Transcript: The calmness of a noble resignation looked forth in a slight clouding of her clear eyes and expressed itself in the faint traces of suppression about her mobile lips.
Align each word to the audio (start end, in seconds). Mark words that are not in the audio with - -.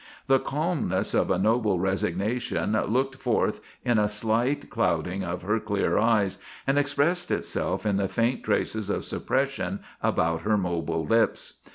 The 0.25 0.39
calmness 0.39 1.13
of 1.13 1.29
a 1.29 1.37
noble 1.37 1.77
resignation 1.77 2.71
looked 2.87 3.17
forth 3.17 3.61
in 3.85 3.99
a 3.99 4.09
slight 4.09 4.67
clouding 4.71 5.23
of 5.23 5.43
her 5.43 5.59
clear 5.59 5.99
eyes 5.99 6.39
and 6.65 6.79
expressed 6.79 7.29
itself 7.29 7.85
in 7.85 7.97
the 7.97 8.07
faint 8.07 8.43
traces 8.43 8.89
of 8.89 9.05
suppression 9.05 9.81
about 10.01 10.41
her 10.41 10.57
mobile 10.57 11.05
lips. 11.05 11.59